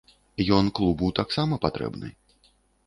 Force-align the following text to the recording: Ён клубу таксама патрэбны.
Ён 0.59 0.71
клубу 0.79 1.11
таксама 1.21 1.61
патрэбны. 1.69 2.15